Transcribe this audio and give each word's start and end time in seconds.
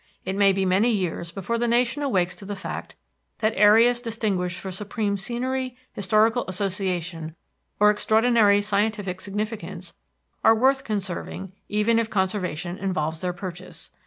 It 0.25 0.35
may 0.35 0.51
be 0.51 0.65
many 0.65 0.89
years 0.89 1.31
before 1.31 1.59
the 1.59 1.67
nation 1.67 2.01
awakes 2.01 2.35
to 2.37 2.45
the 2.45 2.55
fact 2.55 2.95
that 3.37 3.53
areas 3.55 4.01
distinguished 4.01 4.59
for 4.59 4.71
supreme 4.71 5.15
scenery, 5.15 5.77
historical 5.93 6.43
association, 6.47 7.35
or 7.79 7.91
extraordinary 7.91 8.63
scientific 8.63 9.21
significance 9.21 9.93
are 10.43 10.55
worth 10.55 10.83
conserving 10.83 11.51
even 11.69 11.99
if 11.99 12.09
conservation 12.09 12.79
involves 12.79 13.21
their 13.21 13.31
purchase. 13.31 13.91